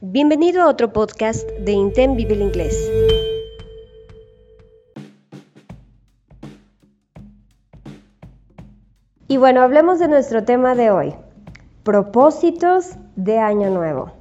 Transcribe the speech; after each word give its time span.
Bienvenido 0.00 0.62
a 0.62 0.68
otro 0.68 0.92
podcast 0.92 1.44
de 1.58 1.72
Intent 1.72 2.14
Vive 2.14 2.34
el 2.34 2.42
Inglés. 2.42 2.88
Y 9.26 9.38
bueno, 9.38 9.60
hablemos 9.60 9.98
de 9.98 10.06
nuestro 10.06 10.44
tema 10.44 10.76
de 10.76 10.92
hoy, 10.92 11.16
propósitos 11.82 12.94
de 13.16 13.40
Año 13.40 13.70
Nuevo. 13.70 14.12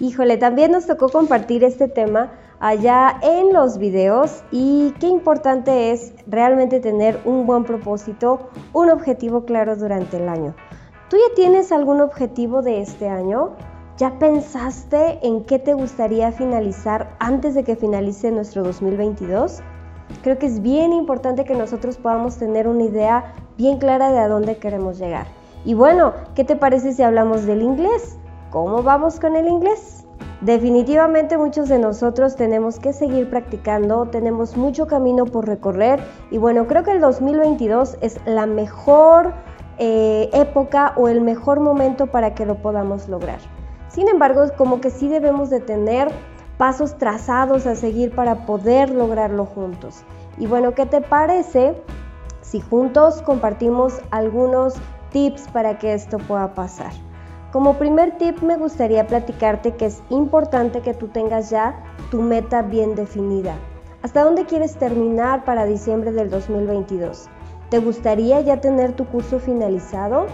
Híjole, 0.00 0.38
también 0.38 0.72
nos 0.72 0.86
tocó 0.86 1.10
compartir 1.10 1.62
este 1.62 1.86
tema 1.86 2.32
allá 2.58 3.20
en 3.22 3.52
los 3.52 3.76
videos 3.76 4.42
y 4.50 4.94
qué 4.98 5.08
importante 5.08 5.92
es 5.92 6.14
realmente 6.26 6.80
tener 6.80 7.20
un 7.26 7.44
buen 7.44 7.64
propósito, 7.64 8.48
un 8.72 8.88
objetivo 8.88 9.44
claro 9.44 9.76
durante 9.76 10.16
el 10.16 10.30
año. 10.30 10.54
¿Tú 11.10 11.18
ya 11.18 11.34
tienes 11.34 11.70
algún 11.70 12.00
objetivo 12.00 12.62
de 12.62 12.80
este 12.80 13.10
año? 13.10 13.56
¿Ya 14.00 14.18
pensaste 14.18 15.18
en 15.20 15.44
qué 15.44 15.58
te 15.58 15.74
gustaría 15.74 16.32
finalizar 16.32 17.14
antes 17.18 17.54
de 17.54 17.64
que 17.64 17.76
finalice 17.76 18.30
nuestro 18.30 18.62
2022? 18.62 19.60
Creo 20.22 20.38
que 20.38 20.46
es 20.46 20.62
bien 20.62 20.94
importante 20.94 21.44
que 21.44 21.54
nosotros 21.54 21.98
podamos 21.98 22.38
tener 22.38 22.66
una 22.66 22.84
idea 22.84 23.34
bien 23.58 23.76
clara 23.76 24.10
de 24.10 24.18
a 24.18 24.26
dónde 24.26 24.56
queremos 24.56 24.98
llegar. 24.98 25.26
Y 25.66 25.74
bueno, 25.74 26.14
¿qué 26.34 26.44
te 26.44 26.56
parece 26.56 26.94
si 26.94 27.02
hablamos 27.02 27.44
del 27.44 27.60
inglés? 27.60 28.16
¿Cómo 28.48 28.82
vamos 28.82 29.20
con 29.20 29.36
el 29.36 29.46
inglés? 29.46 30.06
Definitivamente 30.40 31.36
muchos 31.36 31.68
de 31.68 31.78
nosotros 31.78 32.36
tenemos 32.36 32.78
que 32.78 32.94
seguir 32.94 33.28
practicando, 33.28 34.06
tenemos 34.06 34.56
mucho 34.56 34.86
camino 34.86 35.26
por 35.26 35.46
recorrer 35.46 36.00
y 36.30 36.38
bueno, 36.38 36.66
creo 36.66 36.84
que 36.84 36.92
el 36.92 37.02
2022 37.02 37.98
es 38.00 38.18
la 38.24 38.46
mejor 38.46 39.34
eh, 39.76 40.30
época 40.32 40.94
o 40.96 41.08
el 41.08 41.20
mejor 41.20 41.60
momento 41.60 42.06
para 42.06 42.34
que 42.34 42.46
lo 42.46 42.62
podamos 42.62 43.06
lograr. 43.06 43.40
Sin 43.90 44.08
embargo, 44.08 44.42
como 44.56 44.80
que 44.80 44.90
sí 44.90 45.08
debemos 45.08 45.50
de 45.50 45.60
tener 45.60 46.08
pasos 46.58 46.96
trazados 46.96 47.66
a 47.66 47.74
seguir 47.74 48.14
para 48.14 48.46
poder 48.46 48.90
lograrlo 48.90 49.46
juntos. 49.46 50.04
Y 50.38 50.46
bueno, 50.46 50.74
¿qué 50.74 50.86
te 50.86 51.00
parece 51.00 51.74
si 52.40 52.60
juntos 52.60 53.20
compartimos 53.22 54.00
algunos 54.10 54.74
tips 55.10 55.48
para 55.48 55.78
que 55.78 55.94
esto 55.94 56.18
pueda 56.18 56.54
pasar? 56.54 56.92
Como 57.50 57.78
primer 57.78 58.16
tip 58.16 58.42
me 58.42 58.56
gustaría 58.56 59.08
platicarte 59.08 59.74
que 59.74 59.86
es 59.86 60.02
importante 60.08 60.82
que 60.82 60.94
tú 60.94 61.08
tengas 61.08 61.50
ya 61.50 61.82
tu 62.12 62.22
meta 62.22 62.62
bien 62.62 62.94
definida. 62.94 63.56
¿Hasta 64.02 64.22
dónde 64.22 64.46
quieres 64.46 64.76
terminar 64.76 65.44
para 65.44 65.66
diciembre 65.66 66.12
del 66.12 66.30
2022? 66.30 67.28
¿Te 67.70 67.78
gustaría 67.80 68.40
ya 68.40 68.60
tener 68.60 68.92
tu 68.92 69.04
curso 69.04 69.40
finalizado? 69.40 70.26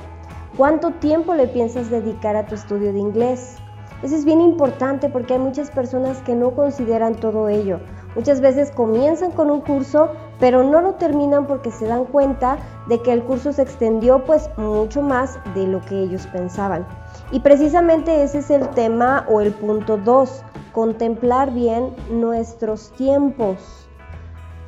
¿Cuánto 0.56 0.92
tiempo 0.92 1.34
le 1.34 1.48
piensas 1.48 1.90
dedicar 1.90 2.34
a 2.34 2.46
tu 2.46 2.54
estudio 2.54 2.90
de 2.90 2.98
inglés? 2.98 3.56
Eso 4.02 4.16
es 4.16 4.24
bien 4.24 4.40
importante 4.40 5.10
porque 5.10 5.34
hay 5.34 5.38
muchas 5.38 5.70
personas 5.70 6.22
que 6.22 6.34
no 6.34 6.52
consideran 6.52 7.14
todo 7.14 7.50
ello. 7.50 7.78
Muchas 8.14 8.40
veces 8.40 8.70
comienzan 8.70 9.32
con 9.32 9.50
un 9.50 9.60
curso, 9.60 10.12
pero 10.40 10.64
no 10.64 10.80
lo 10.80 10.94
terminan 10.94 11.46
porque 11.46 11.70
se 11.70 11.84
dan 11.84 12.06
cuenta 12.06 12.56
de 12.88 13.02
que 13.02 13.12
el 13.12 13.22
curso 13.22 13.52
se 13.52 13.60
extendió 13.60 14.24
pues 14.24 14.48
mucho 14.56 15.02
más 15.02 15.38
de 15.54 15.66
lo 15.66 15.82
que 15.82 16.04
ellos 16.04 16.26
pensaban. 16.28 16.86
Y 17.32 17.40
precisamente 17.40 18.22
ese 18.22 18.38
es 18.38 18.48
el 18.48 18.66
tema 18.70 19.26
o 19.28 19.42
el 19.42 19.52
punto 19.52 19.98
2, 19.98 20.42
contemplar 20.72 21.52
bien 21.52 21.94
nuestros 22.10 22.92
tiempos. 22.92 23.86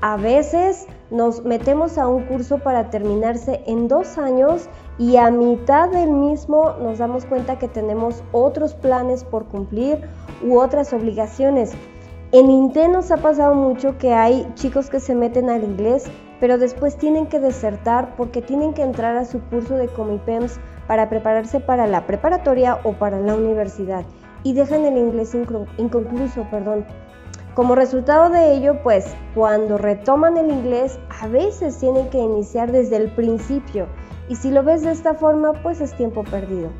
A 0.03 0.17
veces 0.17 0.87
nos 1.11 1.45
metemos 1.45 1.97
a 1.97 2.07
un 2.07 2.25
curso 2.27 2.59
para 2.59 2.91
terminarse 2.91 3.63
en 3.67 3.89
dos 3.89 4.19
años 4.19 4.69
y 4.99 5.17
a 5.17 5.31
mitad 5.31 5.89
del 5.91 6.11
mismo 6.11 6.75
nos 6.81 6.99
damos 6.99 7.25
cuenta 7.25 7.59
que 7.59 7.69
tenemos 7.69 8.23
otros 8.33 8.75
planes 8.75 9.23
por 9.23 9.47
cumplir 9.47 10.01
u 10.45 10.59
otras 10.59 10.93
obligaciones. 10.93 11.73
En 12.33 12.51
Intel 12.51 12.93
nos 12.93 13.11
ha 13.11 13.19
pasado 13.19 13.55
mucho 13.55 13.97
que 13.97 14.13
hay 14.13 14.47
chicos 14.55 14.91
que 14.91 15.01
se 15.01 15.15
meten 15.15 15.49
al 15.49 15.65
inglés, 15.65 16.05
pero 16.41 16.59
después 16.59 16.97
tienen 16.97 17.27
que 17.27 17.39
desertar 17.39 18.17
porque 18.17 18.43
tienen 18.43 18.75
que 18.75 18.83
entrar 18.83 19.17
a 19.17 19.25
su 19.25 19.41
curso 19.41 19.77
de 19.77 19.89
Comipems 19.89 20.59
para 20.87 21.09
prepararse 21.09 21.61
para 21.61 21.87
la 21.87 22.07
preparatoria 22.07 22.81
o 22.85 22.93
para 22.93 23.21
la 23.21 23.35
universidad 23.35 24.05
y 24.43 24.53
dejan 24.53 24.85
el 24.85 24.99
inglés 24.99 25.35
inconcluso, 25.79 26.47
perdón. 26.51 26.85
Como 27.55 27.75
resultado 27.75 28.31
de 28.31 28.55
ello, 28.55 28.83
pues 28.83 29.07
cuando 29.35 29.79
retoman 29.79 30.37
el 30.37 30.51
inglés, 30.51 30.99
a 31.21 31.27
veces 31.27 31.79
tienen 31.79 32.09
que 32.11 32.19
iniciar 32.19 32.71
desde 32.71 32.97
el 32.97 33.11
principio 33.11 33.87
y 34.29 34.37
si 34.37 34.51
lo 34.51 34.63
ves 34.63 34.83
de 34.83 34.93
esta 34.93 35.15
forma, 35.15 35.53
pues 35.63 35.81
es 35.81 35.95
tiempo 35.95 36.25
perdido. 36.25 36.71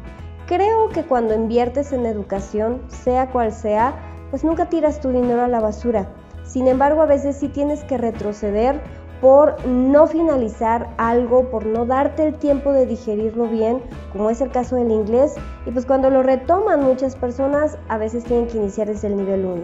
Creo 0.47 0.89
que 0.89 1.05
cuando 1.05 1.35
inviertes 1.35 1.93
en 1.93 2.07
educación, 2.07 2.83
sea 2.89 3.31
cual 3.31 3.53
sea, 3.53 3.95
pues 4.31 4.45
nunca 4.45 4.69
tiras 4.69 5.01
tu 5.01 5.11
dinero 5.11 5.43
a 5.43 5.49
la 5.49 5.61
basura. 5.61 6.09
Sin 6.45 6.69
embargo, 6.69 7.03
a 7.03 7.07
veces 7.07 7.37
sí 7.37 7.49
tienes 7.49 7.85
que 7.85 7.99
retroceder 7.99 8.81
por 9.21 9.67
no 9.67 10.07
finalizar 10.07 10.91
algo, 10.97 11.51
por 11.51 11.67
no 11.67 11.85
darte 11.85 12.27
el 12.27 12.35
tiempo 12.35 12.73
de 12.73 12.87
digerirlo 12.87 13.49
bien, 13.49 13.83
como 14.13 14.31
es 14.31 14.41
el 14.41 14.51
caso 14.51 14.77
del 14.77 14.91
inglés, 14.91 15.35
y 15.67 15.71
pues 15.71 15.87
cuando 15.87 16.09
lo 16.09 16.23
retoman 16.23 16.83
muchas 16.85 17.17
personas, 17.17 17.79
a 17.89 17.99
veces 17.99 18.25
tienen 18.25 18.47
que 18.47 18.59
iniciar 18.59 18.87
desde 18.87 19.09
el 19.09 19.17
nivel 19.17 19.45
1. 19.45 19.63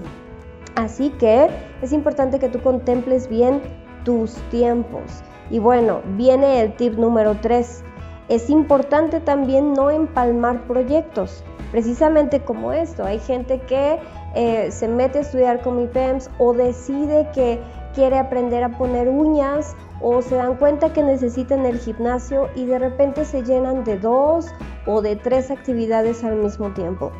Así 0.75 1.11
que 1.11 1.49
es 1.83 1.93
importante 1.93 2.41
que 2.41 2.49
tú 2.49 2.61
contemples 2.61 3.29
bien 3.29 3.63
tus 4.05 4.35
tiempos. 4.51 5.03
Y 5.51 5.59
bueno, 5.59 6.03
viene 6.17 6.61
el 6.61 6.75
tip 6.75 6.95
número 6.95 7.37
3. 7.41 7.85
Es 8.29 8.49
importante 8.49 9.21
también 9.21 9.75
no 9.75 9.91
empalmar 9.91 10.63
proyectos, 10.63 11.45
precisamente 11.71 12.41
como 12.41 12.73
esto. 12.73 13.05
Hay 13.05 13.19
gente 13.19 13.61
que 13.61 13.99
eh, 14.35 14.71
se 14.71 14.89
mete 14.89 15.19
a 15.19 15.21
estudiar 15.23 15.61
con 15.61 15.77
mi 15.77 15.87
PEMS 15.87 16.31
o 16.39 16.55
decide 16.55 17.29
que 17.35 17.61
quiere 17.95 18.19
aprender 18.19 18.65
a 18.65 18.77
poner 18.77 19.09
uñas 19.09 19.77
o 20.01 20.21
se 20.21 20.35
dan 20.37 20.57
cuenta 20.57 20.93
que 20.93 21.03
necesitan 21.03 21.65
el 21.65 21.79
gimnasio 21.79 22.49
y 22.55 22.67
de 22.67 22.79
repente 22.79 23.25
se 23.25 23.43
llenan 23.43 23.85
de 23.85 23.99
dos 23.99 24.49
o 24.87 25.01
de 25.01 25.17
tres 25.17 25.51
actividades 25.51 26.25
al 26.25 26.37
mismo 26.37 26.73
tiempo. 26.73 27.13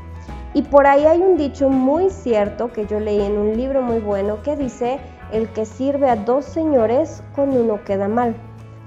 Y 0.53 0.63
por 0.63 0.87
ahí 0.87 1.05
hay 1.05 1.21
un 1.21 1.37
dicho 1.37 1.69
muy 1.69 2.11
cierto 2.11 2.73
que 2.73 2.87
yo 2.87 3.01
leí 3.01 3.21
en 3.21 3.37
un 3.39 3.57
libro 3.57 3.83
muy 3.83 3.99
bueno 3.99 4.43
que 4.43 4.55
dice, 4.57 5.01
el 5.33 5.49
que 5.53 5.65
sirve 5.65 6.09
a 6.09 6.17
dos 6.17 6.45
señores 6.45 7.23
con 7.35 7.51
uno 7.51 7.83
queda 7.85 8.09
mal. 8.09 8.35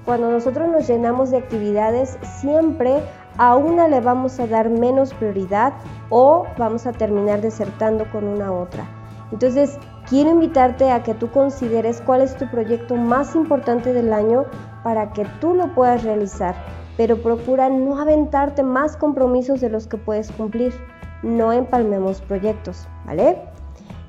Cuando 0.05 0.31
nosotros 0.31 0.69
nos 0.69 0.87
llenamos 0.87 1.31
de 1.31 1.37
actividades, 1.37 2.17
siempre 2.39 3.01
a 3.37 3.55
una 3.55 3.87
le 3.87 3.99
vamos 4.01 4.39
a 4.39 4.47
dar 4.47 4.69
menos 4.69 5.13
prioridad 5.13 5.73
o 6.09 6.45
vamos 6.57 6.87
a 6.87 6.93
terminar 6.93 7.41
desertando 7.41 8.05
con 8.11 8.23
una 8.23 8.51
otra. 8.51 8.87
Entonces, 9.31 9.77
quiero 10.09 10.29
invitarte 10.29 10.89
a 10.89 11.03
que 11.03 11.13
tú 11.13 11.29
consideres 11.29 12.01
cuál 12.01 12.21
es 12.21 12.35
tu 12.37 12.49
proyecto 12.49 12.95
más 12.95 13.35
importante 13.35 13.91
del 13.91 14.13
año 14.13 14.45
para 14.83 15.11
que 15.11 15.25
tú 15.41 15.53
lo 15.53 15.73
puedas 15.75 16.03
realizar, 16.03 16.55
pero 16.95 17.21
procura 17.21 17.67
no 17.67 17.99
aventarte 17.99 18.63
más 18.63 18.95
compromisos 18.95 19.59
de 19.59 19.69
los 19.69 19.87
que 19.87 19.97
puedes 19.97 20.31
cumplir 20.31 20.73
no 21.23 21.51
empalmemos 21.51 22.21
proyectos, 22.21 22.87
¿vale? 23.05 23.41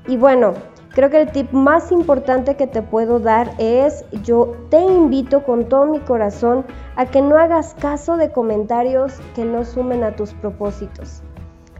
Y 0.07 0.17
bueno, 0.17 0.53
creo 0.99 1.09
que 1.09 1.21
el 1.21 1.31
tip 1.31 1.53
más 1.53 1.93
importante 1.93 2.57
que 2.57 2.67
te 2.67 2.81
puedo 2.81 3.21
dar 3.21 3.53
es, 3.57 4.03
yo 4.21 4.57
te 4.69 4.81
invito 4.81 5.45
con 5.45 5.69
todo 5.69 5.85
mi 5.85 6.01
corazón 6.01 6.65
a 6.97 7.05
que 7.05 7.21
no 7.21 7.37
hagas 7.37 7.73
caso 7.75 8.17
de 8.17 8.33
comentarios 8.33 9.13
que 9.33 9.45
no 9.45 9.63
sumen 9.63 10.03
a 10.03 10.17
tus 10.17 10.33
propósitos. 10.33 11.23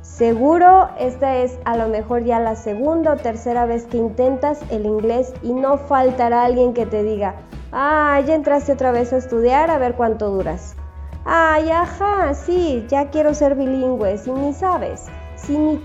Seguro 0.02 0.88
esta 0.98 1.36
es 1.36 1.60
a 1.66 1.76
lo 1.76 1.90
mejor 1.90 2.24
ya 2.24 2.40
la 2.40 2.56
segunda 2.56 3.12
o 3.12 3.18
tercera 3.18 3.66
vez 3.66 3.88
que 3.88 3.98
intentas 3.98 4.62
el 4.72 4.86
inglés 4.86 5.34
y 5.44 5.52
no 5.52 5.78
faltará 5.78 6.46
alguien 6.46 6.74
que 6.74 6.86
te 6.86 7.04
diga, 7.04 7.36
ah, 7.74 8.22
ya 8.26 8.36
entraste 8.36 8.72
otra 8.72 8.94
vez 8.94 9.12
a 9.12 9.18
estudiar, 9.18 9.70
a 9.70 9.80
ver 9.80 9.96
cuánto 9.96 10.30
duras. 10.30 10.78
Ay, 11.26 11.70
ajá, 11.70 12.34
sí, 12.36 12.86
ya 12.88 13.10
quiero 13.10 13.34
ser 13.34 13.56
bilingüe, 13.56 14.18
si 14.18 14.32
ni 14.32 14.54
sabes 14.54 15.08
si 15.36 15.58
ni, 15.58 15.82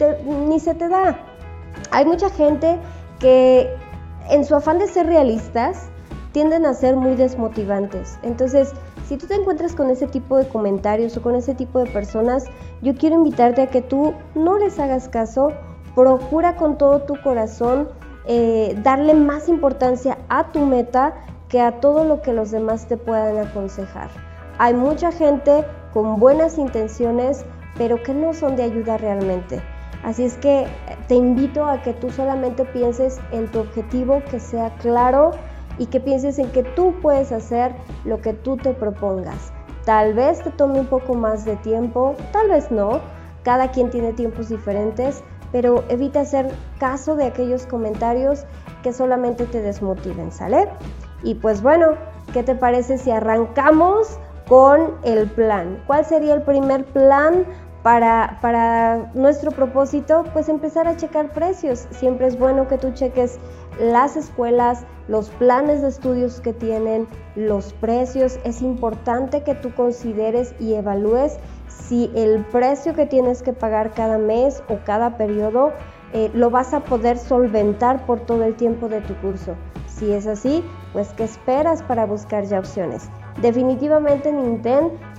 ni 0.46 0.60
se 0.60 0.74
te 0.74 0.88
da. 0.88 1.18
Hay 1.90 2.04
mucha 2.04 2.30
gente 2.30 2.78
que 3.18 3.68
en 4.30 4.44
su 4.44 4.54
afán 4.54 4.78
de 4.78 4.88
ser 4.88 5.06
realistas 5.06 5.88
tienden 6.32 6.66
a 6.66 6.74
ser 6.74 6.96
muy 6.96 7.14
desmotivantes. 7.14 8.18
Entonces, 8.22 8.72
si 9.06 9.16
tú 9.16 9.26
te 9.26 9.34
encuentras 9.34 9.74
con 9.74 9.90
ese 9.90 10.06
tipo 10.06 10.36
de 10.36 10.48
comentarios 10.48 11.16
o 11.16 11.22
con 11.22 11.36
ese 11.36 11.54
tipo 11.54 11.78
de 11.78 11.90
personas, 11.90 12.44
yo 12.82 12.94
quiero 12.94 13.16
invitarte 13.16 13.62
a 13.62 13.66
que 13.68 13.82
tú 13.82 14.14
no 14.34 14.58
les 14.58 14.78
hagas 14.78 15.08
caso, 15.08 15.52
procura 15.94 16.56
con 16.56 16.76
todo 16.76 17.02
tu 17.02 17.20
corazón 17.22 17.88
eh, 18.26 18.76
darle 18.82 19.14
más 19.14 19.48
importancia 19.48 20.18
a 20.28 20.50
tu 20.50 20.64
meta 20.66 21.14
que 21.48 21.60
a 21.60 21.80
todo 21.80 22.04
lo 22.04 22.22
que 22.22 22.32
los 22.32 22.50
demás 22.50 22.88
te 22.88 22.96
puedan 22.96 23.38
aconsejar. 23.38 24.08
Hay 24.58 24.74
mucha 24.74 25.12
gente 25.12 25.64
con 25.92 26.18
buenas 26.18 26.58
intenciones, 26.58 27.44
pero 27.76 28.02
que 28.02 28.14
no 28.14 28.32
son 28.32 28.56
de 28.56 28.64
ayuda 28.64 28.96
realmente. 28.96 29.60
Así 30.02 30.24
es 30.24 30.36
que 30.36 30.66
te 31.08 31.14
invito 31.14 31.64
a 31.64 31.82
que 31.82 31.92
tú 31.94 32.10
solamente 32.10 32.64
pienses 32.64 33.18
en 33.32 33.50
tu 33.50 33.60
objetivo, 33.60 34.22
que 34.30 34.40
sea 34.40 34.70
claro 34.76 35.32
y 35.78 35.86
que 35.86 36.00
pienses 36.00 36.38
en 36.38 36.50
que 36.50 36.62
tú 36.62 36.94
puedes 37.00 37.32
hacer 37.32 37.72
lo 38.04 38.20
que 38.20 38.32
tú 38.32 38.56
te 38.56 38.72
propongas. 38.72 39.52
Tal 39.84 40.14
vez 40.14 40.42
te 40.42 40.50
tome 40.50 40.80
un 40.80 40.86
poco 40.86 41.14
más 41.14 41.44
de 41.44 41.56
tiempo, 41.56 42.14
tal 42.32 42.48
vez 42.48 42.70
no. 42.70 43.00
Cada 43.42 43.70
quien 43.70 43.90
tiene 43.90 44.14
tiempos 44.14 44.48
diferentes, 44.48 45.22
pero 45.52 45.84
evita 45.88 46.20
hacer 46.20 46.50
caso 46.78 47.14
de 47.14 47.26
aquellos 47.26 47.66
comentarios 47.66 48.44
que 48.82 48.92
solamente 48.92 49.44
te 49.44 49.60
desmotiven, 49.60 50.32
¿sale? 50.32 50.68
Y 51.22 51.34
pues 51.34 51.62
bueno, 51.62 51.94
¿qué 52.32 52.42
te 52.42 52.54
parece 52.54 52.96
si 52.96 53.10
arrancamos 53.10 54.18
con 54.48 54.94
el 55.04 55.28
plan? 55.30 55.82
¿Cuál 55.86 56.04
sería 56.06 56.34
el 56.34 56.42
primer 56.42 56.84
plan 56.86 57.44
para, 57.84 58.38
para, 58.40 59.10
nuestro 59.12 59.50
propósito, 59.50 60.24
pues 60.32 60.48
empezar 60.48 60.88
a 60.88 60.96
checar 60.96 61.30
precios. 61.32 61.86
Siempre 61.90 62.26
es 62.26 62.38
bueno 62.38 62.66
que 62.66 62.78
tú 62.78 62.92
cheques 62.92 63.38
las 63.78 64.16
escuelas, 64.16 64.86
los 65.06 65.28
planes 65.28 65.82
de 65.82 65.88
estudios 65.88 66.40
que 66.40 66.54
tienen, 66.54 67.06
los 67.36 67.74
precios. 67.74 68.40
Es 68.42 68.62
importante 68.62 69.42
que 69.42 69.54
tú 69.54 69.74
consideres 69.74 70.54
y 70.58 70.72
evalúes 70.72 71.36
si 71.68 72.10
el 72.14 72.42
precio 72.46 72.94
que 72.94 73.04
tienes 73.04 73.42
que 73.42 73.52
pagar 73.52 73.92
cada 73.92 74.16
mes 74.16 74.62
o 74.70 74.78
cada 74.86 75.18
periodo 75.18 75.72
eh, 76.14 76.30
lo 76.32 76.48
vas 76.48 76.72
a 76.72 76.80
poder 76.80 77.18
solventar 77.18 78.06
por 78.06 78.20
todo 78.20 78.44
el 78.44 78.54
tiempo 78.54 78.88
de 78.88 79.02
tu 79.02 79.14
curso. 79.16 79.56
Si 79.88 80.10
es 80.10 80.26
así, 80.26 80.64
pues 80.94 81.12
¿qué 81.12 81.24
esperas 81.24 81.82
para 81.82 82.06
buscar 82.06 82.44
ya 82.44 82.60
opciones? 82.60 83.10
Definitivamente 83.42 84.28
en 84.28 84.62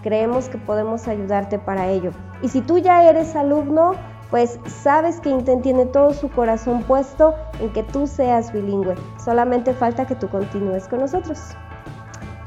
creemos 0.01 0.49
que 0.49 0.57
podemos 0.57 1.07
ayudarte 1.07 1.59
para 1.59 1.89
ello. 1.89 2.11
Y 2.45 2.47
si 2.47 2.61
tú 2.61 2.77
ya 2.77 3.09
eres 3.09 3.35
alumno, 3.35 3.93
pues 4.29 4.59
sabes 4.67 5.19
que 5.19 5.31
Inten 5.31 5.63
tiene 5.63 5.87
todo 5.87 6.13
su 6.13 6.29
corazón 6.29 6.83
puesto 6.83 7.33
en 7.59 7.73
que 7.73 7.81
tú 7.81 8.05
seas 8.05 8.53
bilingüe. 8.53 8.93
Solamente 9.17 9.73
falta 9.73 10.05
que 10.05 10.13
tú 10.13 10.29
continúes 10.29 10.87
con 10.87 10.99
nosotros. 10.99 11.39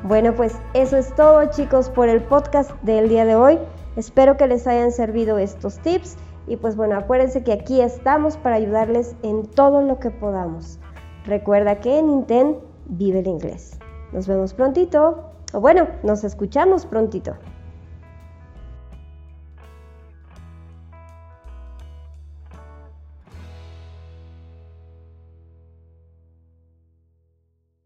Bueno, 0.05 0.33
pues 0.37 0.55
eso 0.73 0.97
es 0.97 1.13
todo 1.17 1.51
chicos 1.51 1.91
por 1.91 2.09
el 2.09 2.23
podcast 2.23 2.71
del 2.83 3.09
día 3.09 3.25
de 3.25 3.35
hoy. 3.35 3.59
Espero 3.97 4.37
que 4.37 4.47
les 4.47 4.69
hayan 4.69 4.93
servido 4.93 5.37
estos 5.37 5.81
tips 5.81 6.17
y 6.47 6.55
pues 6.55 6.77
bueno, 6.77 6.97
acuérdense 6.97 7.43
que 7.43 7.53
aquí 7.53 7.81
estamos 7.81 8.37
para 8.37 8.55
ayudarles 8.55 9.17
en 9.25 9.47
todo 9.47 9.83
lo 9.83 9.99
que 9.99 10.13
podamos. 10.13 10.79
Recuerda 11.25 11.81
que 11.81 11.99
en 11.99 12.09
Inten 12.09 12.57
vive 12.87 13.19
el 13.19 13.27
inglés. 13.27 13.81
Nos 14.13 14.29
vemos 14.29 14.55
prontito. 14.55 15.25
O 15.53 15.61
bueno, 15.61 15.89
nos 16.05 16.23
escuchamos 16.23 16.87
prontito. 16.87 17.35